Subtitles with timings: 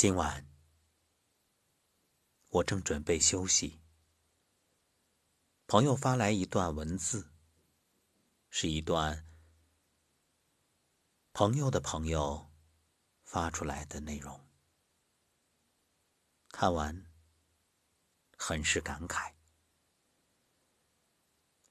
[0.00, 0.48] 今晚
[2.48, 3.82] 我正准备休息，
[5.66, 7.30] 朋友发来一段文字，
[8.48, 9.28] 是一段
[11.34, 12.50] 朋友的朋友
[13.24, 14.48] 发出来的内容。
[16.48, 17.04] 看完，
[18.38, 19.34] 很是感慨，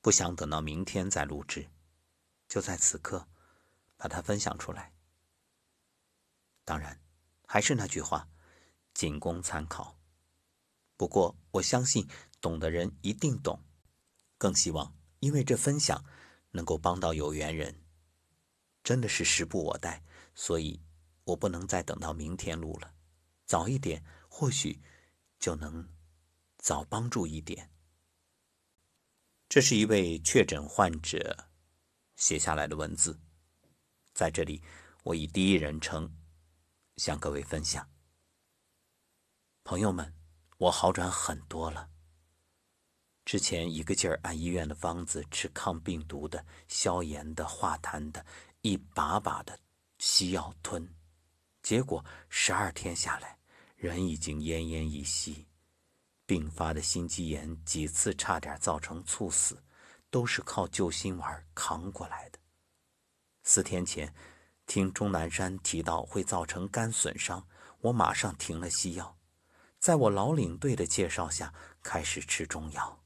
[0.00, 1.70] 不想等到明天再录制，
[2.48, 3.28] 就在此刻
[3.98, 4.94] 把它分享出来。
[6.64, 7.03] 当然。
[7.54, 8.28] 还是那句话，
[8.94, 9.96] 仅供参考。
[10.96, 12.04] 不过我相信
[12.40, 13.62] 懂的人一定懂，
[14.36, 16.04] 更希望因为这分享
[16.50, 17.80] 能够帮到有缘人。
[18.82, 20.02] 真的是时不我待，
[20.34, 20.82] 所以
[21.22, 22.92] 我不能再等到明天录了，
[23.46, 24.82] 早一点或许
[25.38, 25.88] 就能
[26.58, 27.70] 早帮助一点。
[29.48, 31.46] 这是一位确诊患者
[32.16, 33.20] 写下来的文字，
[34.12, 34.60] 在这里
[35.04, 36.12] 我以第一人称。
[36.96, 37.90] 向各位分享，
[39.64, 40.14] 朋友们，
[40.58, 41.90] 我好转很多了。
[43.24, 48.24] 之前一个劲儿按医院的方子吃抗病毒的、消炎的、化痰的，
[48.60, 49.58] 一把把的
[49.98, 50.88] 西药吞，
[51.62, 53.38] 结果十二天下来，
[53.74, 55.48] 人已经奄奄一息。
[56.26, 59.62] 并发的心肌炎几次差点造成猝死，
[60.10, 62.38] 都是靠救心丸扛过来的。
[63.42, 64.14] 四天前。
[64.66, 67.46] 听钟南山提到会造成肝损伤，
[67.80, 69.16] 我马上停了西药，
[69.78, 73.00] 在我老领队的介绍下开始吃中药。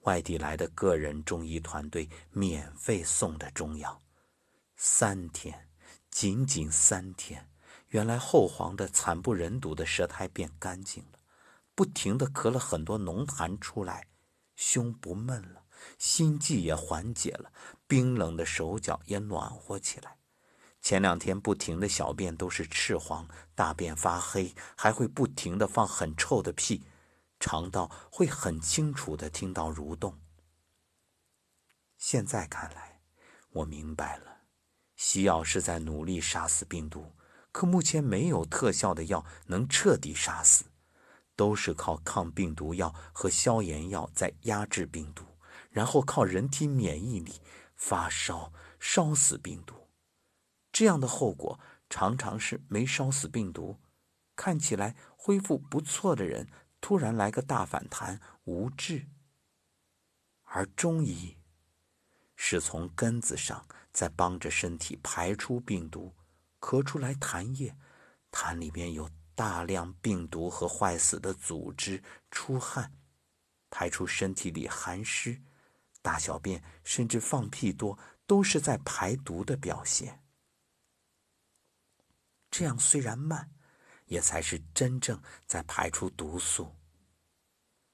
[0.00, 4.02] 外地来的个人中医团队免费送的中药，
[4.76, 5.68] 三天，
[6.10, 7.48] 仅仅三天，
[7.88, 11.18] 原来后黄的惨不忍睹的舌苔变干净了，
[11.74, 14.08] 不停的咳了很多浓痰出来，
[14.56, 15.64] 胸不闷了，
[15.98, 17.52] 心悸也缓解了，
[17.86, 20.16] 冰冷的手脚也暖和起来。
[20.82, 26.84] 前两天不停的小便都是赤黄，大便发黑，还会不停的放很臭的屁，
[27.38, 30.18] 肠道会很清楚的听到蠕动。
[31.98, 33.00] 现在看来，
[33.50, 34.38] 我明白了，
[34.96, 37.12] 西药是在努力杀死病毒，
[37.52, 40.64] 可目前没有特效的药能彻底杀死，
[41.36, 45.24] 都是靠抗病毒药和消炎药在压制病毒，
[45.70, 47.34] 然后靠人体免疫力
[47.76, 49.79] 发烧烧死病毒。
[50.72, 51.58] 这样的后果
[51.88, 53.78] 常常是没烧死病毒，
[54.36, 56.48] 看起来恢复不错的人
[56.80, 59.06] 突然来个大反弹，无治。
[60.44, 61.36] 而中医
[62.34, 66.14] 是从根子上在帮着身体排出病毒，
[66.60, 67.76] 咳出来痰液，
[68.32, 72.92] 痰里面有大量病毒和坏死的组织，出汗，
[73.68, 75.40] 排出身体里寒湿，
[76.02, 80.22] 大小便甚至放屁多，都是在排毒的表现。
[82.60, 83.48] 这样虽然慢，
[84.04, 86.76] 也才是真正在排出毒素。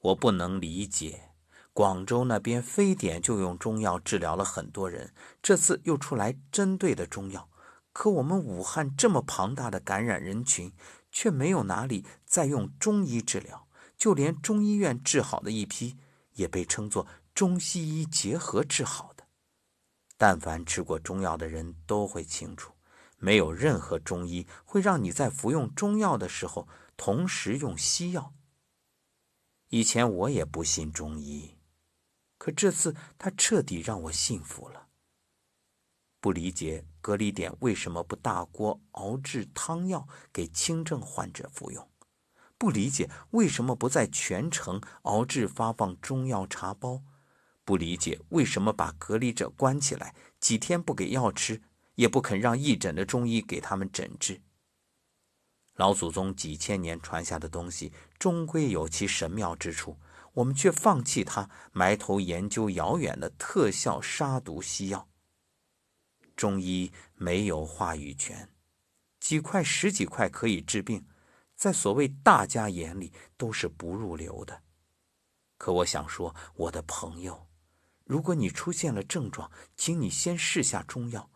[0.00, 1.30] 我不能理解，
[1.72, 7.48] 广州那边非典就用中药治疗了很多人，这次又出来针对的中药，
[7.94, 10.70] 可我们武汉这么庞大的感染人群，
[11.10, 13.66] 却没有哪里在用中医治疗，
[13.96, 15.96] 就连中医院治好的一批，
[16.34, 19.24] 也被称作中西医结合治好的。
[20.18, 22.74] 但凡吃过中药的人都会清楚。
[23.20, 26.66] 没有任何中医会让你在服用中药的时候
[26.96, 28.34] 同时用西药。
[29.68, 31.56] 以前我也不信中医，
[32.38, 34.88] 可这次他彻底让我信服了。
[36.18, 41.88] 不理解隔离点为什么不大锅熬制汤药给轻症患者服用，
[42.58, 47.02] 不理解为什么不在全城熬制发放中药茶包，
[47.64, 51.62] 不理解为什么把隔离者关起来几天不给药吃。
[52.00, 54.40] 也不肯让义诊的中医给他们诊治。
[55.74, 59.98] 老祖宗几千年传下的东西，终归有其神妙之处，
[60.32, 65.10] 我们却放弃它，埋头研究遥远的特效杀毒西药。
[66.34, 68.48] 中医没有话语权，
[69.18, 71.06] 几块十几块可以治病，
[71.54, 74.62] 在所谓大家眼里都是不入流的。
[75.58, 77.46] 可我想说，我的朋友，
[78.04, 81.29] 如果你出现了症状，请你先试下中药。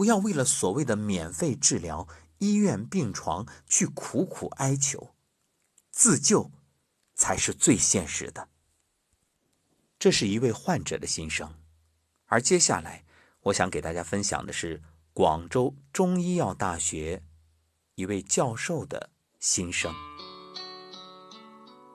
[0.00, 2.08] 不要为了所谓的免费治疗、
[2.38, 5.14] 医院病床去苦苦哀求，
[5.90, 6.50] 自救
[7.14, 8.48] 才是最现实的。
[9.98, 11.54] 这是一位患者的心声，
[12.24, 13.04] 而接下来
[13.42, 14.82] 我想给大家分享的是
[15.12, 17.22] 广州中医药大学
[17.94, 19.94] 一位教授的心声。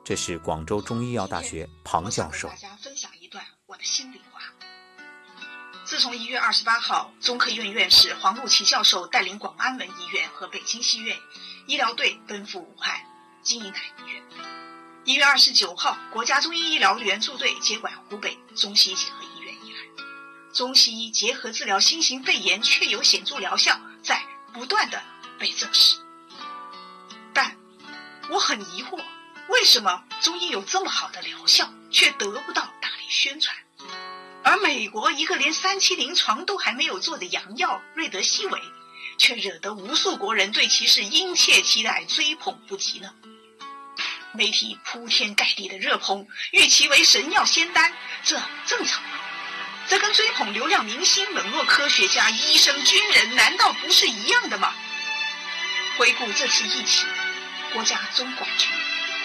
[0.04, 2.48] 这是广州中医药大学庞教授。
[2.50, 4.35] 大家分享一段我的心里话。
[5.86, 11.16] 自从一月二十八号，中科院院士黄璐琪教授带领广安门医院和北京西院
[11.68, 13.00] 医疗队奔赴武汉
[13.44, 14.24] 金银潭医院。
[15.04, 19.78] 一月二十九号，国家中医医疗援助队接管湖北中西医结合医院以来，
[20.56, 24.24] 中西医结合治疗新型肺炎确有显著疗效，在
[24.54, 25.00] 不断的
[25.38, 25.98] 被证实。
[27.32, 27.56] 但
[28.32, 29.00] 我很疑惑，
[29.50, 33.56] 为什么中医有这么好的疗效，却得不到大力宣传？
[34.46, 38.62] 而美国一个连三期临床都还没有做的洋药瑞德西韦，
[39.18, 43.12] 却惹得无数国人对其是殷切期待、追捧不及呢？
[44.34, 47.92] 媒体铺天盖地的热捧，誉其为神药仙丹，
[48.24, 49.10] 这正常吗？
[49.88, 54.76] 这跟追捧流量明星、冷落科学家、医生、军人，难道不是一样的吗？
[55.98, 57.08] 回顾这次疫情，
[57.74, 58.68] 国家中管局、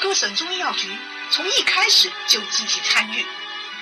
[0.00, 0.88] 各省中医药局
[1.30, 3.26] 从一开始就积极参与，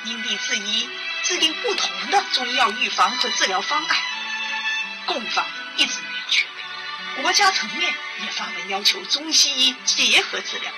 [0.04, 0.88] 因地制宜
[1.22, 3.96] 制定不同的中医药预防和治疗方案，
[5.06, 5.44] 供方
[5.76, 7.22] 一直没有缺位。
[7.22, 7.92] 国家层面
[8.22, 10.72] 也发文要求中西医结合治疗。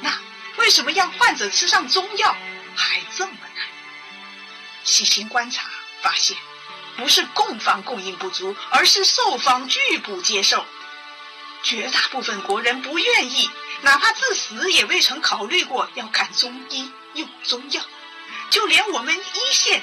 [0.00, 0.18] 那
[0.56, 2.36] 为什么让患者吃上中药
[2.76, 3.66] 还这么难？
[4.84, 5.68] 细心观察
[6.02, 6.36] 发现，
[6.96, 10.64] 不是供方供应不足，而是受方拒不接受。
[11.64, 13.48] 绝大部分国人不愿意，
[13.82, 17.82] 哪怕至死也未曾考虑过要看中医用中药。
[18.52, 19.82] 就连我们一线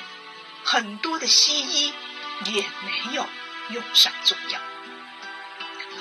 [0.63, 1.92] 很多的西医
[2.45, 3.27] 也没有
[3.71, 4.60] 用上中药。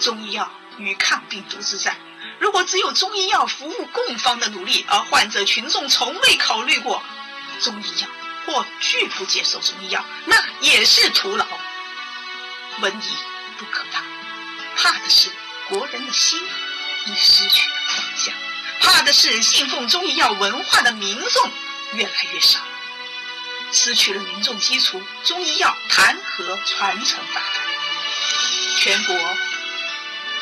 [0.01, 1.97] 中医药与抗病毒之战。
[2.39, 7.03] 如果只有中医药服务供方的努力，而患者群众从未考虑过
[7.63, 8.09] 中医药
[8.45, 11.47] 或拒不接受中医药，那也是徒劳。
[12.83, 13.17] 瘟疫
[13.57, 14.03] 不可怕，
[14.77, 15.31] 怕的是
[15.71, 16.39] 国人的心
[17.07, 18.35] 已失去了方向，
[18.81, 21.51] 怕的是信奉中医药文化的民众
[21.95, 22.61] 越来越少，
[23.73, 27.53] 失去了民众基础，中医药谈何传承发展？
[28.79, 29.17] 全国。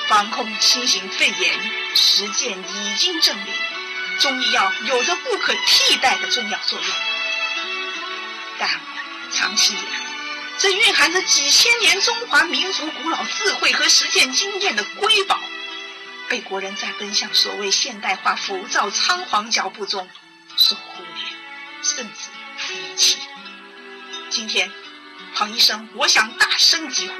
[0.09, 3.53] 防控新型肺炎实践已经证明，
[4.21, 6.89] 中医药有着不可替代的重要作用。
[8.57, 8.71] 但
[9.33, 10.07] 长期以来，
[10.59, 15.41] 这蕴含着几千年中华民族古老智慧和实践经验的瑰宝，
[16.29, 20.09] 被国人在奔向所谓现代化浮躁仓皇脚步中
[20.57, 21.03] 所忽，
[21.87, 23.19] 甚至遗弃。
[24.29, 24.73] 今天，
[25.35, 27.15] 庞医生，我想大声疾呼。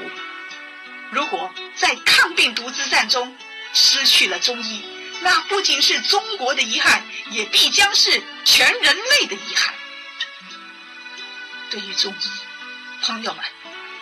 [1.11, 3.33] 如果在抗病毒之战中
[3.73, 4.83] 失去了中医，
[5.21, 9.73] 那不仅是中国的遗憾，也必将是全人类的遗憾。
[11.69, 12.25] 对于中医，
[13.03, 13.43] 朋友们，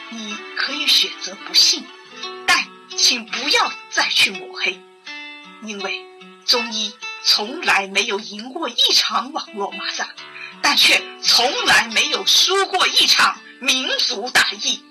[0.09, 1.85] 你可以选择不信，
[2.47, 2.67] 但
[2.97, 4.81] 请不要再去抹黑，
[5.61, 6.03] 因为
[6.47, 10.09] 中医从来没有赢过一场网络骂战，
[10.75, 14.83] 却从来没有输过一场民族大义。